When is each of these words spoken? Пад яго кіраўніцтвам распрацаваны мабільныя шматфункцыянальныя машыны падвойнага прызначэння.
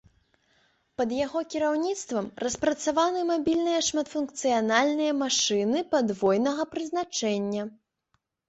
Пад 0.99 1.09
яго 1.25 1.39
кіраўніцтвам 1.53 2.29
распрацаваны 2.45 3.21
мабільныя 3.31 3.83
шматфункцыянальныя 3.89 5.11
машыны 5.23 5.79
падвойнага 5.93 6.63
прызначэння. 6.73 7.63